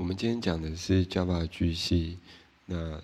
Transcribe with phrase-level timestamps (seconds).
[0.00, 2.14] 我们今天讲的是 Java GC。
[2.64, 2.98] 那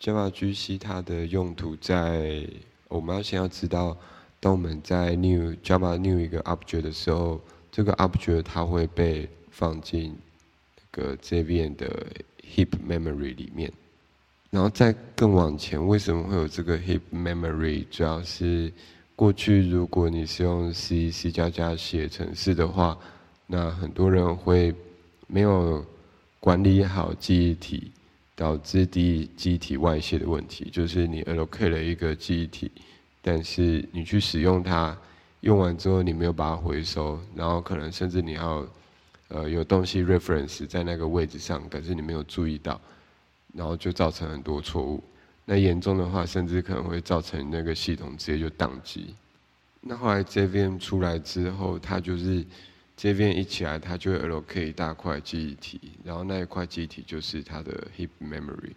[0.00, 2.42] Java GC 它的用途在，
[2.88, 3.94] 我们要先要知道，
[4.40, 7.38] 当我们在 new Java new 一个 object 的时候，
[7.70, 10.16] 这个 object 它会被放进
[10.76, 11.86] 那个这边的
[12.42, 13.70] heap memory 里面。
[14.48, 17.84] 然后再更往前，为什么会有这个 heap memory？
[17.90, 18.72] 主要是
[19.14, 22.98] 过去如果你是用 C、C 加加写程式的话，
[23.46, 24.74] 那很多人会
[25.26, 25.84] 没有
[26.40, 27.92] 管理好记忆体。
[28.38, 32.70] 导致第记忆体外泄的问题，就是你 allocate 了一个记忆体，
[33.20, 34.96] 但是你去使用它，
[35.40, 38.64] 用完之后你没有把它回收，然后可能甚至你要，
[39.26, 42.80] 呃，有东西 reference 在那个位置上，可是你没有注意到，
[43.52, 45.02] 然后就造成很多错误。
[45.44, 49.16] 那严重的话，甚至可能会造成那个系统直接就宕机。
[49.80, 52.46] 那后来 JVM 出来之后，它就是。
[52.98, 58.72] 这边一起来，它就会 allocate 一大块记忆体，然后那一块记忆体就是它的 heap memory。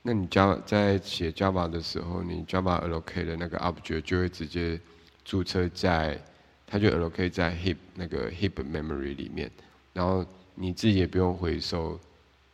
[0.00, 4.80] 那你 Java 在写 Java 的时候，你 Java allocate 的那个 object 就会直接
[5.22, 6.18] 注册在，
[6.66, 9.50] 它就 allocate 在 heap 那个 heap memory 里面，
[9.92, 12.00] 然后你自己也不用回收，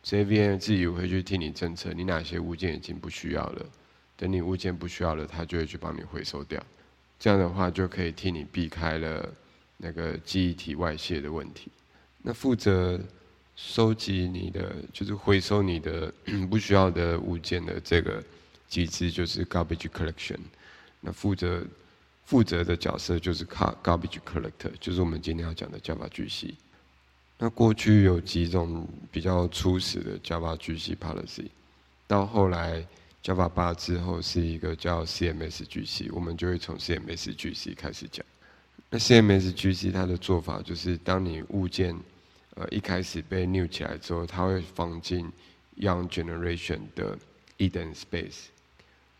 [0.03, 3.65] 这边自己会去替你侦测你哪些物件已经不需要了，
[4.17, 6.61] 等你物件不需要了，它就会去帮你回收掉，
[7.17, 9.33] 这样的话就可以替你避开了。
[9.81, 11.71] 那个记忆体外泄的问题，
[12.21, 12.99] 那负责
[13.55, 16.13] 收集你的就是回收你的
[16.51, 18.21] 不需要的物件的这个
[18.67, 20.37] 机制就是 garbage collection。
[20.99, 21.65] 那负责
[22.25, 26.55] 负责的角色就是 car garbage collector，就是我们今天要讲的 Java 巨蜥。
[27.37, 31.45] 那过去有几种比较初始的 Java 巨蜥 policy，
[32.05, 32.85] 到后来
[33.23, 38.25] Java 八之后是一个叫 CMS 巨蜥我们就会从 CMS 巨蜥开始讲。
[38.91, 41.95] 那 CMS GC 它的做法就是，当你物件
[42.55, 45.31] 呃一开始被 new 起来之后，它会放进
[45.77, 47.17] Young Generation 的
[47.59, 48.47] Eden Space。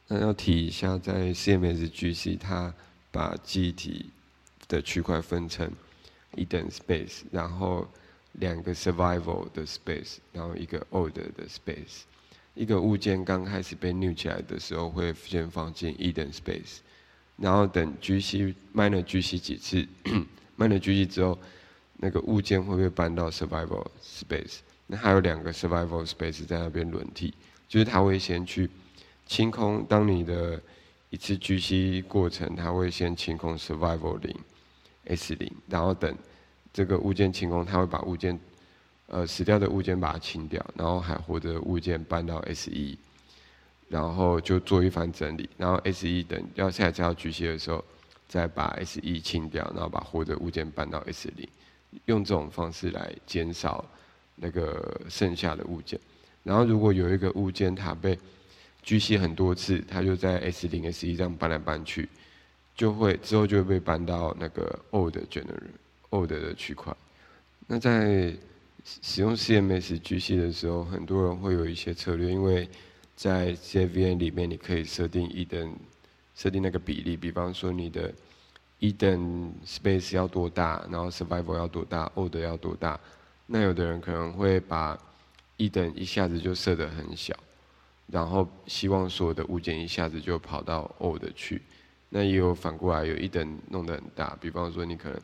[0.07, 2.73] 那要提一下，在 CMS GC 它
[3.11, 4.09] 把记忆体
[4.67, 5.71] 的区块分成
[6.35, 7.87] Eden Space，然后
[8.33, 12.01] 两个 Survival 的 Space，然后一个 Old 的 Space。
[12.55, 16.79] 一个物件刚开始被 new 起来的时候，会先放进 Eden Space。
[17.41, 19.87] 然后等 GC minor GC 几次，
[20.57, 21.37] minor GC 之后，
[21.97, 24.59] 那个物件会不会搬到 survival space？
[24.87, 27.33] 那还有两个 survival space 在那边轮替，
[27.67, 28.69] 就是它会先去
[29.25, 29.85] 清空。
[29.87, 30.61] 当你的
[31.09, 34.35] 一次 GC 过程，它会先清空 survival 零
[35.05, 36.15] S 零，然后等
[36.73, 38.39] 这个物件清空，它会把物件
[39.07, 42.97] 呃死掉的物件把它清掉，然后还活着物件搬到 S 一。
[43.89, 47.83] 然后就做一番整理，然后 S 一等要下载到 G C 的时候，
[48.27, 51.49] 再把 S 一清掉，然后把活的物件搬到 S 零，
[52.05, 53.83] 用这种方式来减少
[54.35, 55.99] 那个剩下的物件。
[56.43, 58.17] 然后如果有一个物件它被
[58.83, 62.07] G C 很多次，它就在 S 零 S 一这样搬来搬去，
[62.75, 65.57] 就会之后就会被搬到那个 Old General
[66.11, 66.95] Old 的区块。
[67.67, 68.33] 那在
[68.85, 72.69] 使用 C M S G C 的时候，很多人会有一些策略，因为
[73.19, 75.75] 在 JVM 里面，你可以设定一等
[76.35, 78.13] 设定那个比例，比方说你的
[78.79, 82.97] 一等 space 要多大，然后 Survival 要多大，Old 要多大。
[83.45, 84.97] 那有的人可能会把
[85.57, 87.35] 一等一下子就设得很小，
[88.07, 91.61] 然后希望所有的物件一下子就跑到 Old 去。
[92.07, 95.19] 那也有反过来，有一等弄得很大，比方说你可能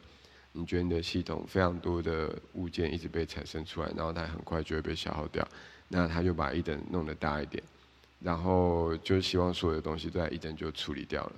[0.51, 5.47] 你觉得你的系统非常多的物件一直被产生出来，然后它很快就会被消耗掉，
[5.87, 7.63] 那他就把一等弄得大一点。
[8.19, 11.31] 然后就希望所有的东西都在一阵就处理掉了。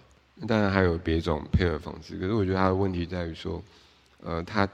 [0.47, 3.61] 当然还有别种配合方式，可是我觉得它的问题在于说，
[4.21, 4.69] 呃，它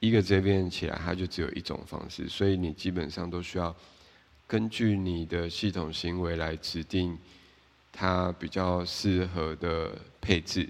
[0.00, 3.74] 一个这边起来，它就只有一种方式，所以你基本上都需要
[4.46, 7.16] 根据你的系统行为来指定
[7.92, 10.68] 它比较适合的配置。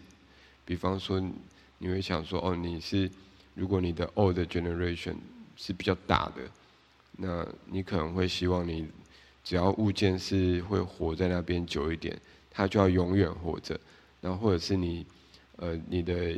[0.64, 1.20] 比方说，
[1.78, 3.08] 你会想说，哦，你是
[3.54, 5.14] 如果你的 old generation
[5.56, 6.42] 是比较大的，
[7.12, 8.88] 那你可能会希望你。
[9.46, 12.20] 只要物件是会活在那边久一点，
[12.50, 13.78] 它就要永远活着。
[14.20, 15.06] 然后或者是你，
[15.54, 16.36] 呃，你的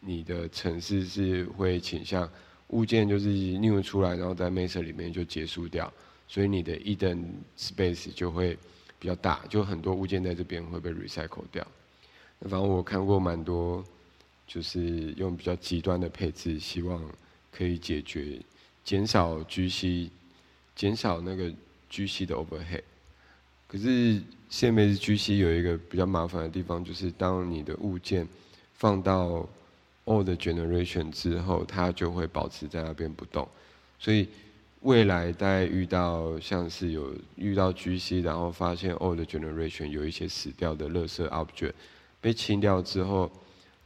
[0.00, 2.26] 你的城市是会倾向
[2.68, 5.92] 物件就是 new 出来，然后在 master 里面就结束掉，
[6.26, 7.24] 所以你的 Eden
[7.58, 8.56] space 就会
[8.98, 11.66] 比较大，就很多物件在这边会被 recycle 掉。
[12.38, 13.84] 那反正我看过蛮多，
[14.46, 17.04] 就是用比较极端的配置，希望
[17.52, 18.40] 可以解决
[18.82, 20.08] 减少 GC，
[20.74, 21.52] 减少那个。
[21.96, 22.82] GC 的 overhead，
[23.66, 24.20] 可是
[24.50, 28.28] CMS GC 有一个比较麻烦的地方，就是当你的物件
[28.74, 29.48] 放到
[30.04, 33.48] old generation 之后，它就会保持在那边不动。
[33.98, 34.28] 所以
[34.82, 41.72] 未来在遇到像是有遇到 GC，然后发现 old generation 有一些死掉的垃圾 object
[42.20, 43.30] 被清掉之后，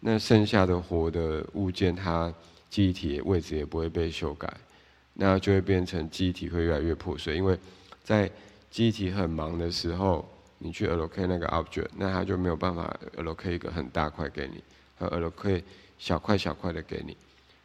[0.00, 2.34] 那剩下的活的物件，它
[2.68, 4.52] 记忆体位置也不会被修改，
[5.14, 7.58] 那就会变成记忆体会越来越破碎，因为
[8.04, 8.30] 在
[8.70, 14.62] 记忆体很忙的时候，你去 allocate 那个 object，那它就没有办法 allocate 一个很大块给你，
[14.98, 15.62] 它 allocate
[15.98, 17.16] 小块小块的给你，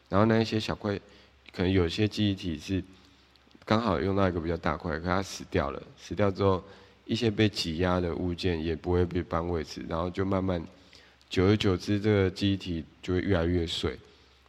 [0.10, 1.00] 然后那一些小块，
[1.54, 2.84] 可能有些记忆体是
[3.66, 6.64] 刚好用到一个比较大块，可它死掉了，死掉之后，
[7.06, 10.62] 一些被挤压的物件也不会被搬位置，然后就慢慢，
[11.30, 13.98] 久而久之，这个记忆体就会越来越碎，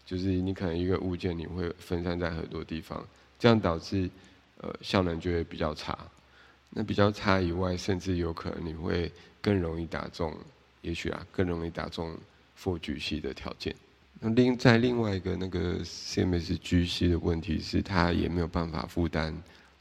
[0.04, 3.04] 就是你可能一个物件你会分散在很多地方，
[3.38, 4.08] 这样导致
[4.58, 5.98] 呃效能就会比较差。
[6.70, 9.10] 那比较差以外，甚至有可能你会
[9.40, 10.36] 更容易打中，
[10.82, 12.14] 也许啊，更容易打中
[12.60, 13.74] For G C 的条件。
[14.20, 19.34] 那另在另外一个那个 CMS G C 的问题是，它也没有办法负担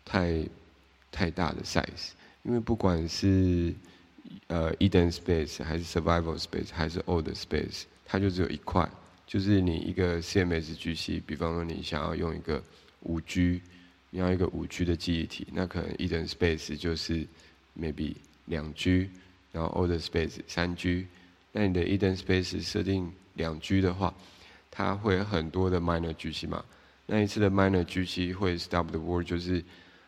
[0.05, 0.47] 太
[1.11, 2.11] 太大的 size，
[2.43, 3.73] 因为不管是
[4.47, 8.89] 呃 Eden Space 还是 Survival Space 还是 Old Space，它就只有一块，
[9.25, 12.63] 就是你一个 CMS G C，比方说你想要用一个
[13.01, 13.61] 五 G。
[14.15, 17.27] 你要一个五 G 的记忆体，那可能 Eden Space 就是
[17.77, 18.15] maybe
[18.45, 19.09] 两 G，
[19.51, 21.05] 然后 Old Space 三 G。
[21.51, 24.15] 那你的 Eden Space 设定两 G 的话，
[24.71, 26.63] 它会很多的 Minor G C 嘛？
[27.07, 29.61] 那一次的 Minor G C 会 Stop the World，就是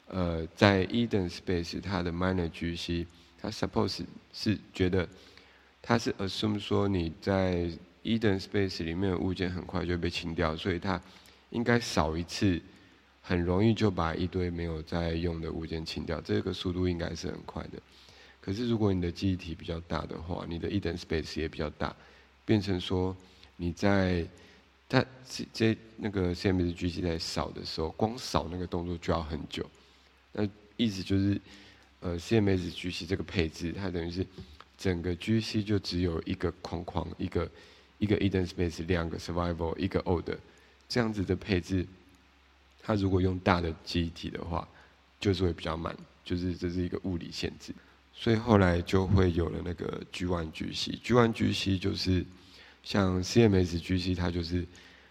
[0.08, 3.06] 呃，在 Eden Space 它的 Minor G C，
[3.42, 5.06] 它 Suppose 是觉得
[5.82, 7.70] 它是 Assume 说你在
[8.06, 11.02] Eden Space 里面的物件很快就被清掉，所以它
[11.50, 12.62] 应该少一次。
[13.28, 17.72] 很容易就把一堆没有在用的物件清掉，这个速度应该是很快的。
[18.40, 21.94] 可是如果你的记忆体比较大的话，你的 Eden Space 也比较大，
[22.46, 23.14] 变成说
[23.58, 24.26] 你在
[24.88, 29.70] 它这这那个 CMS G C 在扫的时候，光扫那个动作就要很久。
[30.32, 30.48] 那
[30.78, 31.42] 意思就是，
[32.00, 34.26] 呃，CMS G C 这个配置，它等于是
[34.78, 37.52] 整个 G C 就只有一个框框，一个
[37.98, 40.30] 一个 Eden Space，两个 Survival，一个 Old，
[40.88, 41.86] 这样子的配置。
[42.88, 44.66] 它如果用大的记忆体的话，
[45.20, 45.94] 就是会比较慢，
[46.24, 47.74] 就是这是一个物理限制，
[48.14, 52.26] 所以后来就会有了那个 G1 G C，G1 G C 就是
[52.84, 54.66] 像 CMS G C，它就是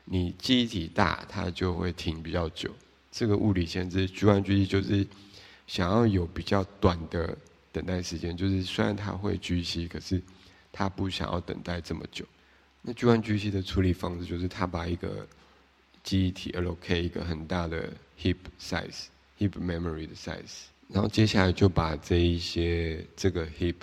[0.06, 2.74] 你记忆体大，它就会停比较久。
[3.12, 5.06] 这个物理限制，G1 G C 就是
[5.66, 7.36] 想要有比较短的
[7.72, 10.22] 等待时间，就是虽然它会 G C，可是
[10.72, 12.24] 它不想要等待这么久。
[12.80, 15.28] 那 G1 G C 的处理方式就是它把一个
[16.06, 17.92] 记忆体 allocate 一个很大的
[18.22, 23.74] heap size，heap memory 的 size，然后接下来就把这一些这个 heap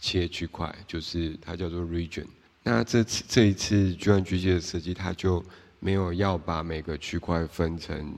[0.00, 2.26] 切区块，就是它叫做 region。
[2.64, 5.42] 那这次这一次 G1 G C 的设计，它就
[5.78, 8.16] 没有要把每个区块分成，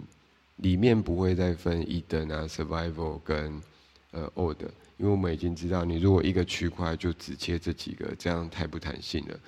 [0.57, 3.61] 里面不会再分 Eden 啊 Survival 跟
[4.13, 4.63] 呃 Old，
[4.97, 9.39] 因为我们已经知道，你如果一个区块就只切这几个，这样太不弹性了。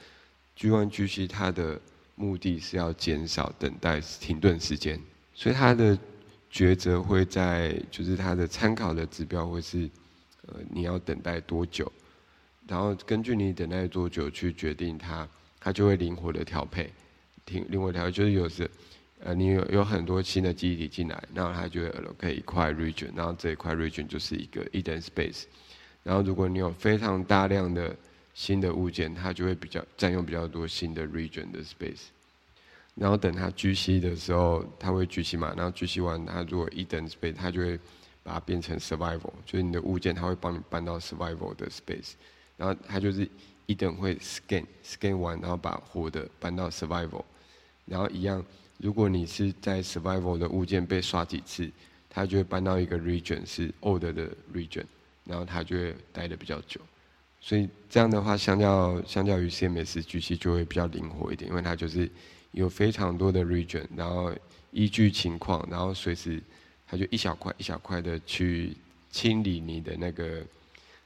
[0.58, 1.80] G1 G C 它的
[2.16, 5.00] 目的是要减少等待停顿时间，
[5.34, 5.98] 所以它的
[6.50, 9.90] 抉择会在，就是它的参考的指标会是，
[10.46, 11.90] 呃，你要等待多久，
[12.68, 15.28] 然后根据你等待多久去决定它，
[15.58, 16.88] 它就会灵活的调配，
[17.46, 18.70] 灵灵活调配就是有时，
[19.18, 25.44] 呃，你有有很多新的记忆体进来，然后它就会 allocate 一块 region，然后这一块 region 就是一个 Eden space，
[26.04, 27.96] 然后如果你有非常大量的
[28.34, 32.08] 新的物件，它就会比较占用比较多新的 region 的 space，
[32.96, 37.78] 然后等它聚息的时候，它会聚息嘛，然后聚息完，它如果一等 space，它就会
[38.24, 42.14] 把它变成 survival，就是你的物件，它会帮你搬到 survival 的 space，
[42.56, 43.28] 然后它就是
[43.66, 47.24] 一等会 scan scan 完，然后把活的搬到 survival，
[47.86, 48.44] 然后一样，
[48.78, 51.70] 如果你是在 survival 的物件被刷几次，
[52.10, 54.84] 它就会搬到一个 region 是 old 的 region，
[55.24, 56.80] 然后它就会待的比较久。
[57.46, 62.10] 所以这样的话，相较相较于 CMS G C 就会比较灵活一点，因为它就是
[62.52, 64.34] 有非常多的 region，然后
[64.70, 66.42] 依据情况，然后随时
[66.88, 68.74] 它就一小块一小块的去
[69.10, 70.42] 清理你的那个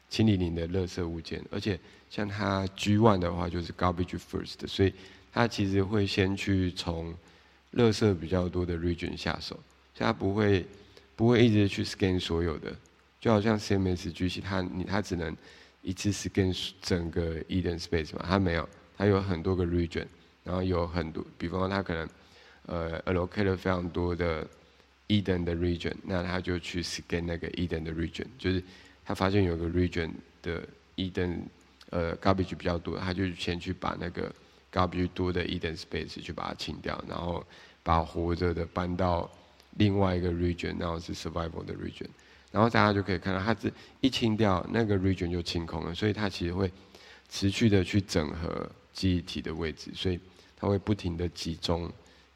[0.08, 1.76] 清理你的垃圾物件，而且
[2.08, 4.94] 像它 G One 的话就是 Garbage First，所以
[5.32, 7.12] 它其实会先去从
[7.74, 9.58] 垃圾比较多的 region 下手，
[9.96, 10.64] 它不会
[11.16, 12.72] 不会一直去 scan 所有的，
[13.20, 15.36] 就好像 CMS G C 它你它只能
[15.88, 18.68] 一次是跟整个 Eden Space 嘛，它没有，
[18.98, 20.06] 它有很多个 region，
[20.44, 22.06] 然后有很多，比方说它可能
[22.66, 24.46] 呃 allocate 了非常多的
[25.08, 28.62] Eden 的 region，那它就去 scan 那个 Eden 的 region，就是
[29.02, 30.10] 他发现有个 region
[30.42, 30.62] 的
[30.96, 31.44] Eden
[31.88, 34.30] 呃 garbage 比较多，他就先去把那个
[34.70, 37.42] garbage 多的 Eden Space 去把它清掉，然后
[37.82, 39.30] 把活着的搬到
[39.78, 42.08] 另外一个 region，然后是 survival 的 region，
[42.50, 46.72] 然后大家就可以看到，它这一清掉那个 region 就清空了，所以它其实会
[47.28, 50.18] 持续的去整合记忆体的位置，所以
[50.56, 51.92] 它会不停的集中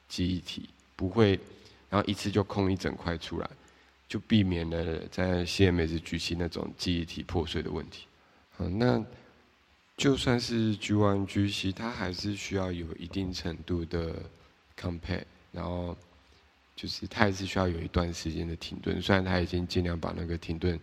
[0.08, 1.40] 记忆体，不会
[1.88, 3.50] 然后一次就空一整块出来，
[4.06, 8.06] 就避免了在 CMS 举行那种记忆体破碎的问题。
[8.50, 9.02] 好，那
[9.96, 14.14] 就算是 G1、GC，它还是需要有一定程度的
[14.78, 15.96] compare，然后。
[16.74, 20.78] 就是它还是需要有一段时间的停顿，虽然它已经尽量把那个停顿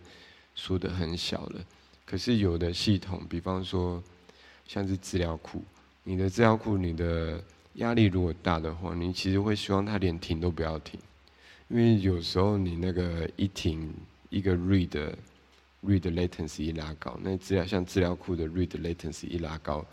[0.54, 1.64] 缩得很小了，
[2.06, 4.02] 可是有的系统，比方说
[4.66, 5.62] 像是资料库，
[6.04, 7.42] 你的资料库你的
[7.74, 10.98] 压力如果大的话，你其实会希望它连停都不要停，
[11.68, 13.92] 因为有时候你那个一停，
[14.30, 15.14] 一个 read
[15.84, 19.84] read latency 一拉高，那资料像资料库的 read latency 一拉高，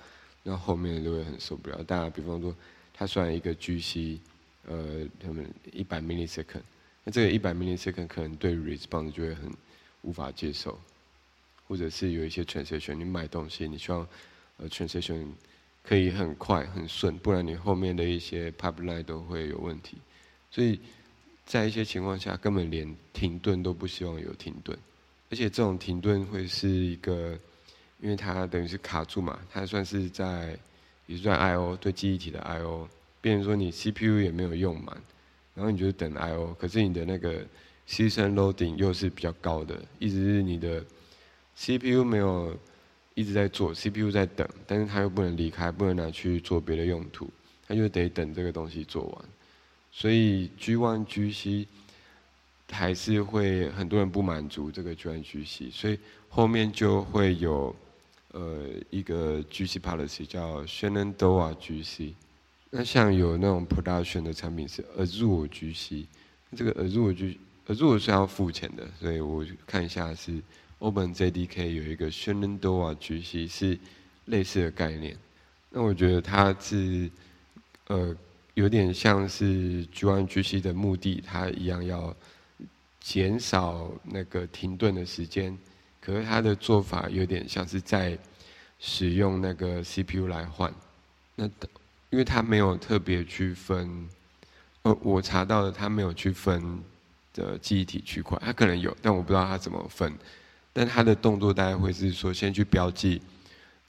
[0.44, 1.84] 那后面都会很受不了。
[1.84, 2.56] 当然，比方说
[2.94, 4.20] 它算一个 GC。
[4.68, 6.62] 呃，他们一百 millisecond，
[7.06, 9.50] 那这个一百 millisecond 可能对 response 就会很
[10.02, 10.78] 无法接受，
[11.66, 14.06] 或者是有一些 transaction，你买东西你希望
[14.58, 15.28] 呃 transaction
[15.82, 19.98] 可以很快很顺，不然你后面的一些 pipeline 都会有问题，
[20.52, 20.80] 所以
[21.46, 24.78] 在一些情况下根本连停顿都不希望有停顿，
[25.30, 27.40] 而且这种停顿会是一个，
[28.02, 30.60] 因为它等于是卡住嘛，它算是在
[31.06, 32.90] 也算 I/O 对记忆体的 I/O。
[33.22, 34.96] 变成说你 CPU 也没有用满，
[35.56, 37.46] 然后你就等 I/O，可是你的那个
[37.88, 40.84] system loading 又是比较高的，意思是你的
[41.56, 42.56] CPU 没有
[43.16, 47.30] 一直在做，CPU 在等，但是它又不能离开，不能拿去做别的用途，
[47.68, 49.26] 它就得等这个东西做完。
[49.92, 51.66] 所以 G1、GC
[52.70, 55.98] 还是会很多人不满足这个 G1、GC，所以
[56.30, 57.76] 后面就会有
[58.34, 62.14] 呃一个 GC policy 叫 Shenandoah GC。
[62.78, 66.06] 那像有那种 production 的产品是 Azure GC，
[66.56, 70.40] 这个 Azure G Azure 是要付钱的，所以我看一下是
[70.78, 73.80] OpenJDK 有一个 Shenandoah GC 是
[74.26, 75.18] 类似的概念。
[75.72, 77.10] 那我觉得它是
[77.88, 78.16] 呃
[78.54, 82.16] 有点像是 G1 GC 的目的，它一样要
[83.00, 85.58] 减少那个停顿的时间，
[86.00, 88.16] 可是它的做法有点像是在
[88.78, 90.72] 使用那个 CPU 来换。
[91.34, 91.50] 那
[92.10, 94.08] 因为它没有特别区分，
[94.84, 96.82] 呃，我查到的它没有区分
[97.34, 100.14] 的记忆体区块，它可能有，但我不知道它怎么分。
[100.72, 103.22] 但它的动作大概会是说，先去标记，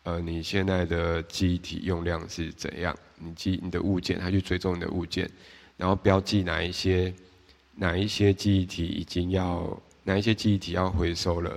[0.03, 5.31] 呃，你现在的记忆体用量是怎样，你记你的物件，它去追踪你的物件，
[5.77, 7.13] 然后标记哪一些
[7.75, 11.51] 哪一些记忆体已经要哪一些记忆体要回收了，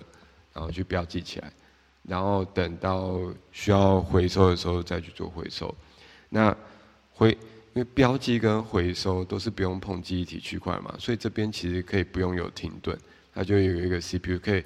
[0.53, 1.51] 然后去标记起来，
[2.03, 3.18] 然后等到
[3.51, 5.74] 需要回收的时候再去做回收。
[6.33, 6.55] 那
[7.11, 7.31] 回，
[7.73, 12.97] 因为标记跟回收都是不用碰记忆体区块嘛，所以这边其实可以不用有停顿，
[13.33, 14.63] 它就有一个 CPU 可以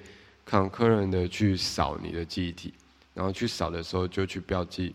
[0.48, 2.72] concurrent 的去扫你的记忆体，
[3.16, 4.94] 然后去扫的时候就去标记，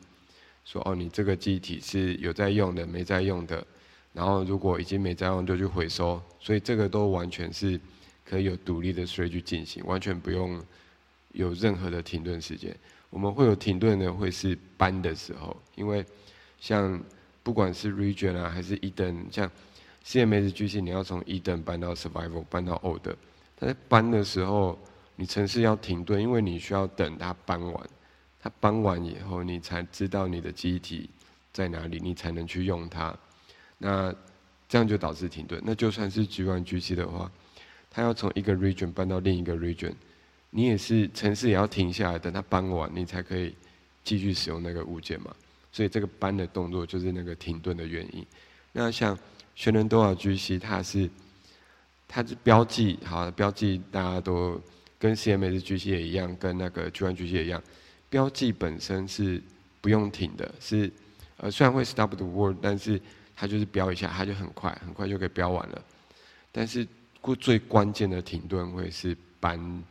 [0.64, 3.66] 说哦你这个记忆体是有在用的，没在用的，
[4.12, 7.80] 然后如果已经没在用就去回收，所以这个都完全是
[8.24, 10.62] 可以有独立的数据进行，完全不用
[11.32, 12.72] 有任何的停顿时间。
[13.10, 16.06] 我们会有停顿的会是搬的时候，因为
[16.60, 17.02] 像
[17.42, 19.50] 不管是 region 啊，还是一等，像
[20.04, 23.02] CMS 巨星，你要从一等搬到 survival，搬到 old，
[23.56, 24.78] 它在搬的时候，
[25.16, 27.90] 你城市要停顿，因为你需要等它搬完，
[28.38, 31.10] 它搬完以后，你才知道你的机体
[31.52, 33.16] 在哪里，你才能去用它。
[33.78, 34.14] 那
[34.68, 35.60] 这样就导致停顿。
[35.64, 37.30] 那就算是 G1 GC 的话，
[37.90, 39.94] 它要从一个 region 搬到另一个 region，
[40.50, 43.54] 你也是城市也要停下来，等它搬完，你才可以
[44.04, 45.34] 继续使用那个物件嘛。
[45.72, 48.26] 所以这个搬的动作就是那个停顿的原因。
[48.72, 49.18] 那像
[49.54, 51.10] 全能多少 GC，它是
[52.06, 54.60] 它是标记，好标记大家都
[54.98, 57.62] 跟 CMS GC 也一样，跟那个 G1 GC 也一样，
[58.08, 59.42] 标记本身是
[59.80, 60.90] 不用停的，是
[61.36, 63.00] 呃虽然会 stop the word，但是
[63.34, 65.84] 它就是标一下，它就很快很快就可以标完了。
[66.52, 66.86] 但是
[67.20, 69.84] 过最关键的停顿会是搬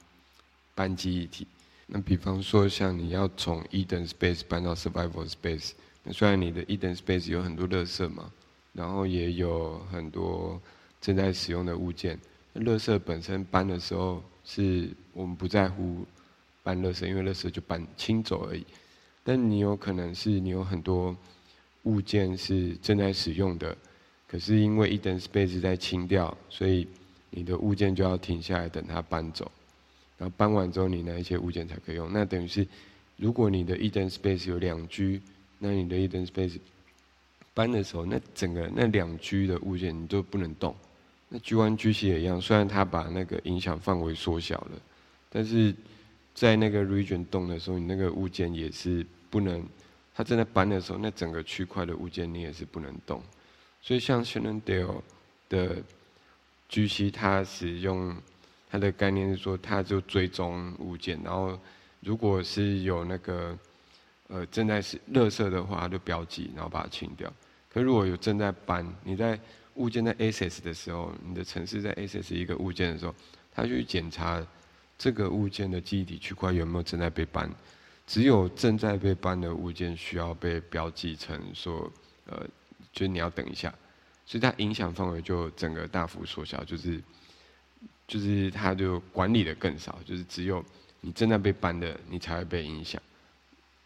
[0.76, 1.48] 搬记忆体。
[1.92, 5.72] 那比方说，像你要从 Eden Space 搬到 Survival Space，
[6.04, 8.32] 那虽然你的 Eden Space 有很多垃圾嘛，
[8.74, 10.62] 然后也有很多
[11.02, 12.20] 正在使用的物件，
[12.54, 16.06] 那垃圾本身搬的时候是我们不在乎
[16.62, 18.64] 搬垃圾，因为垃圾就搬清走而已。
[19.24, 21.16] 但你有可能是你有很多
[21.84, 23.76] 物件是正在使用的，
[24.28, 26.88] 可是因为 Eden Space 在清掉，所以
[27.32, 29.52] 你的物件就要停下来等它搬走。
[30.20, 32.12] 然后搬完之后，你哪一些物件才可以用？
[32.12, 32.68] 那等于是，
[33.16, 35.22] 如果你的 Eden Space 有两 G，
[35.58, 36.60] 那你的 Eden Space
[37.54, 40.76] 搬的时候，那整个那两 G 的物件你都不能动，
[41.30, 44.72] 那 G1 G C 也一样，虽然它把那个影响范围缩小了，
[45.30, 45.74] 但是
[46.36, 49.66] 在那个 region 动的时候，你那个物件也是不能，
[50.14, 53.24] 它正在搬的时候，那整个区块的物件你也是不能动。
[53.82, 55.02] 所以像 Shenandoah
[55.48, 55.78] 的
[56.68, 58.16] G C，它使用
[58.70, 61.60] 它的概念是说，它就追踪物件，然后
[62.02, 63.58] 如果是有那个
[64.28, 67.32] 呃正在是热色的话，它就标记，然后把它清掉。
[67.72, 69.40] 可如果有正在搬，你在
[69.76, 73.16] 物件在 access 的时候，你的城市在 access 一个物件的时候，
[73.54, 74.46] 它去检查
[74.98, 77.50] 这个物件的记忆体区块有没有正在被搬。
[78.06, 81.92] 只有正在被搬的物件需要被标记成说，
[82.26, 82.44] 呃，
[82.92, 83.74] 就是你要等一下，
[84.26, 87.00] 所以它影响范围就整个大幅缩小，就是
[88.08, 90.64] 就是它就管理的更少，就是只有
[91.02, 93.02] 你正在被搬的，你才会被影响。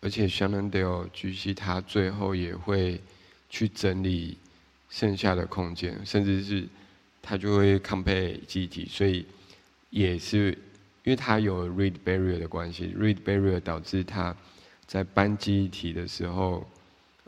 [0.01, 3.01] 而且 Shenandoah GC 它最后也会
[3.49, 4.37] 去整理。
[4.89, 6.67] 剩下的空间，甚至是
[7.19, 9.25] 它就会 compare 记忆体，所以
[9.89, 10.49] 也是
[11.03, 14.37] 因为它有 read barrier 的关系，read barrier 导致它
[14.85, 16.69] 在搬记忆体的时候，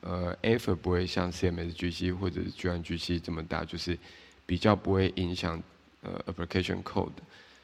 [0.01, 3.97] 呃，effort 不会像 CMS GC 或者是 G1 GC 这么大，就是
[4.45, 5.59] 比较不会影响
[6.05, 7.11] 呃 application code，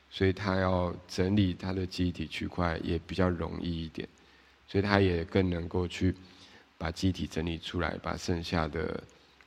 [0.10, 4.10] 所以它要整理它的记忆体区块也比较容易一点，
[4.68, 6.14] 所以它也更能够去
[6.78, 9.04] 把记忆体整理出来，把剩下的。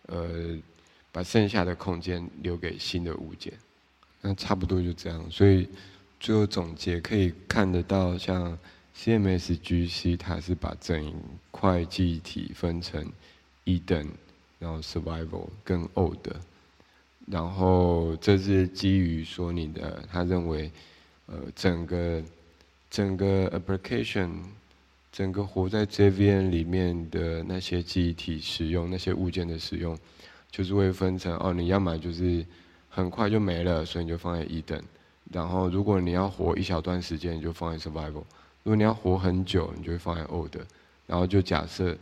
[0.06, 0.54] 呃，
[1.10, 3.50] 把剩下的空间留给新的物件，
[4.20, 5.30] 那差不多就这样。
[5.30, 5.66] 所以
[6.20, 8.58] 最后总结可以看得到，像
[8.94, 11.10] CMS GC 它是把整
[11.50, 13.10] 块记忆体分成
[13.64, 14.06] 一等，
[14.58, 16.28] 然后 Survival 跟 Old，
[17.26, 20.70] 然后这是基于说你的他认为，
[21.26, 22.22] 呃，整个
[22.90, 24.30] 整个 Application。
[25.16, 29.96] 整个活在 JVM 里面的那些记忆体使用，那些物件的使用，
[30.50, 32.44] 就是会分成哦，你要么就是
[32.88, 34.76] 很快就没了，所以你就放在一等；
[35.30, 38.24] 然后如果你要活一小段时间，你就放在 Survival；
[38.64, 40.56] 如果你要活很久，你就会放在 Old。
[41.06, 41.96] 然后就假设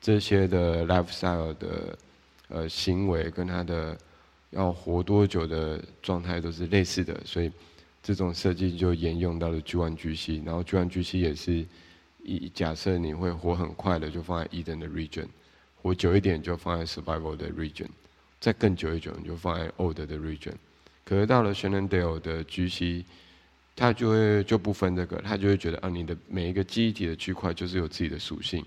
[0.00, 1.98] 这些的 Lifestyle 的
[2.48, 3.96] 呃行为跟它的
[4.56, 7.52] 要活多久的状态都是类似的，所以
[8.02, 11.64] 这种设计就沿用到了 G1 GC，然后 G1 GC 也是。
[12.28, 15.24] 一假设你会活很快的，就放在 Eden 的 region；
[15.80, 17.86] 活久一点就放在 Survival 的 region；
[18.40, 20.54] 再更久一久，你就放在 Old 的 region。
[21.04, 23.04] 可是到了 Shenandoah 的 GC，
[23.76, 28.66] 它就会就不分这个，它就会觉得啊，你的每一个记忆体的区块就是有自己的属性。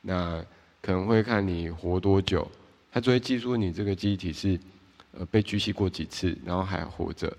[0.00, 0.40] 那
[0.80, 2.48] 可能会看你活多久，
[2.92, 4.56] 它就会记住你这个记忆体是
[5.18, 7.36] 呃被 GC 过几次，然后还活着，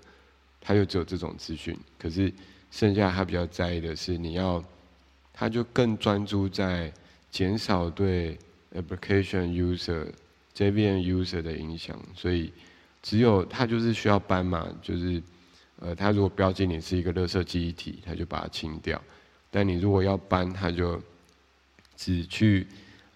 [0.60, 1.76] 他就只有这种资讯。
[1.98, 2.32] 可是
[2.70, 4.64] 剩下他比较在意的是你要。
[5.36, 6.92] 他就更专注在
[7.28, 8.38] 减少对
[8.72, 10.06] application user、
[10.54, 12.52] JVM user 的影响，所以
[13.02, 15.20] 只有他就是需要搬嘛，就是
[15.80, 19.02] 呃，他如果标记你是一个垃圾记忆体，他就把它清掉。
[19.50, 21.02] 但你如果要搬，他就
[21.96, 22.64] 只去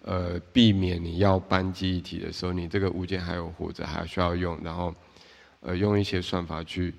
[0.09, 4.93] 呃避免你要搬记忆体的时候，你这个物件还有活着，还需要用，然后
[5.59, 6.93] 呃用一些算法去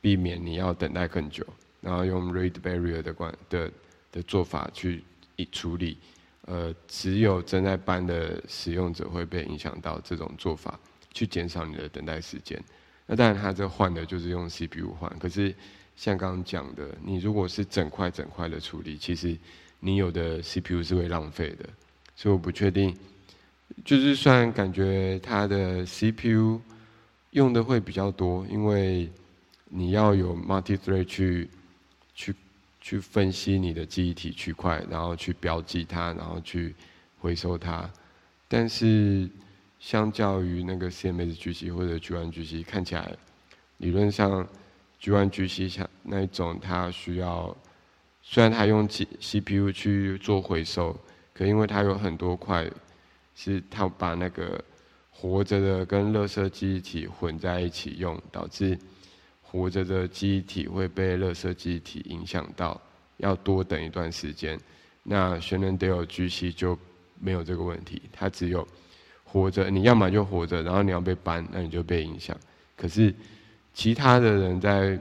[0.00, 1.46] 避免你要等待更久，
[1.80, 3.70] 然后用 read barrier 的关的。
[4.14, 5.02] 的做法去
[5.34, 5.98] 一处理，
[6.42, 10.78] 呃，只有正在搬的使用者会被影响到这种做法，
[11.12, 12.62] 去减少你的等待时间。
[13.06, 15.10] 那当然，他这换的就是用 CPU 换。
[15.18, 15.52] 可是
[15.96, 19.36] 像刚刚讲的，你如果是整块整块的处理，其实
[19.80, 21.68] 你有的 CPU 是会浪费的。
[22.16, 22.96] 所以我不确定，
[23.84, 26.60] 就是算感觉它的 CPU
[27.30, 29.10] 用的会比较多，因为
[29.66, 31.48] 你要有 multi thread 去
[32.14, 32.34] 去。
[32.86, 36.74] 去分析你的记忆体区块，然后去标记它，然后去
[37.18, 37.90] 回收它。
[38.46, 39.26] 但是，
[39.80, 43.16] 相较于那个 CMS GC 或者 G1 GC，看起来
[43.78, 44.46] 理论上
[45.00, 47.56] G1 GC 像那一种，它需要
[48.22, 50.94] 虽然它用 C CPU 去做回收，
[51.34, 52.70] 可因为它有很多块
[53.34, 54.62] 是它把那个
[55.10, 58.78] 活着的跟垃圾记忆体混在一起用，导致。
[59.42, 62.80] 活着的记忆体会被热色记忆体影响到，
[63.18, 64.58] 要多等一段时间。
[65.04, 66.76] 那 Shenandoah GC 就
[67.20, 68.66] 没有这个问题，它只有
[69.22, 72.36] 活着，你要么就活着，然后你要被搬，那你就被影响。
[72.76, 73.14] 可是
[73.72, 74.98] 其他的人在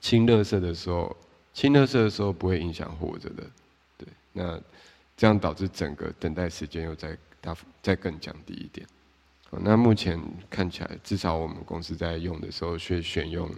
[0.00, 1.14] 清热色的时候，
[1.52, 3.44] 清热色的时候不会影响活着的，
[3.98, 4.08] 对。
[4.32, 4.58] 那
[5.20, 8.86] 这样导致整个等待时间又再大幅再更降低一点。
[9.50, 13.54] 那目前看起来，至少我们公司在用的时候，却选用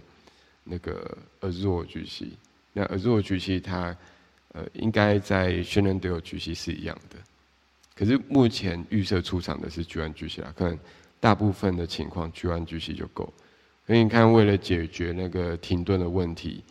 [0.64, 2.30] 那个 Azure GC。
[2.72, 3.96] 那 Azure GC 它
[4.48, 7.16] 呃，应该在 Shenandoah GC 是一样的。
[7.94, 10.76] 可是目前预设出厂的是 G1 GC 啦，可能
[11.20, 13.32] 大部分的情况 G1 GC 就够。
[13.86, 16.64] 所以你看，为了解决那个停顿的问题，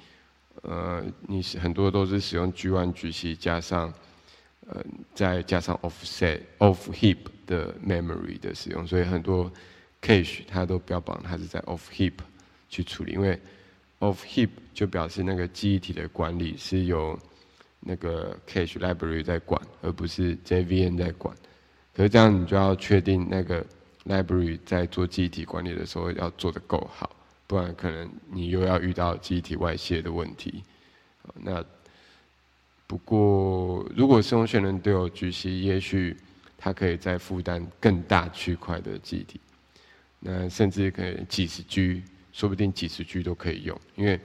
[0.64, 3.94] 呃，你很多都是使用 G1、G-C 加上，
[4.72, 9.52] 呃，再加上 offset、off heap 的 memory 的使用，所以很多
[10.02, 12.14] cache 它都标榜它是在 off heap
[12.70, 13.38] 去处理，因为
[14.00, 17.20] off heap 就表示那个记忆体的管理是由
[17.82, 21.36] 那个 cache library 在管，而不是 JVM 在管。
[21.94, 23.66] 可是这样你就要确定那个
[24.06, 27.14] library 在做记忆体管理的时候要做得够好，
[27.46, 30.64] 不然可能你又要遇到记忆体外泄的问题。
[31.34, 31.64] 那
[32.92, 36.14] 不过如果是用轩能对有 GC，也许
[36.58, 39.40] 它可以再负担更大区块的记忆体，
[40.20, 44.20] 那甚至可以几十 G，说不定几十 G 都可以用，因为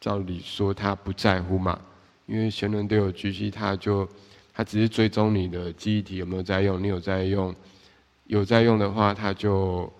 [0.00, 1.78] 照理说它不在乎嘛。
[2.24, 4.08] 因为贤能都有 GC，它就
[4.54, 7.54] 它只是追踪你的记忆体有没有在用，你有在用，
[8.24, 9.92] 有在用的话，它就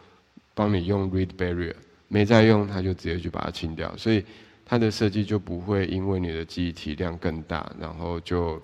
[0.55, 1.75] 帮你用 read barrier；
[2.09, 3.95] 没在用，它就直接去把它清掉。
[3.99, 4.25] 所以
[4.71, 8.61] 它的设计就不会因为你的记忆体量更大，然后就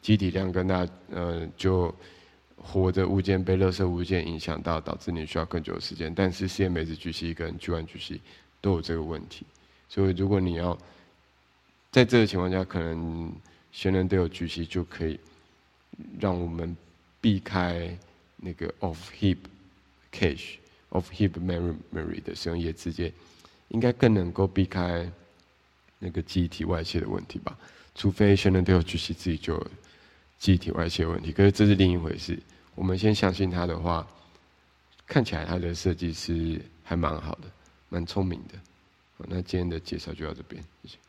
[0.00, 1.94] 记忆体量更大，呃，就
[2.56, 6.10] 活的物件被垃圾物件影响到，导致你需要更久的时间。
[6.14, 8.18] 但是 CMS GC 跟 G1 GC
[8.62, 9.44] 都有这个问题，
[9.86, 10.76] 所以如果你要
[11.90, 13.30] 在这个情况下，可能
[13.70, 15.20] 全人都有举息，就可以
[16.18, 16.74] 让我们
[17.20, 17.94] 避开
[18.38, 19.36] 那个 off heap
[20.10, 20.54] cache、
[20.92, 23.12] off heap memory 的使用，也直接
[23.68, 25.06] 应该更能够避开
[25.98, 27.56] 那个记忆体外泄的问题吧。
[27.94, 29.56] 除非全人都要举息自己就
[30.38, 32.38] 记忆体外泄问题，可是这是另一回事。
[32.74, 34.06] 我们先相信他的话，
[35.06, 37.50] 看起来他的设计师还蛮好的，
[37.88, 38.54] 蛮聪明的。
[39.28, 41.03] 那今天的介绍就到这边，谢谢。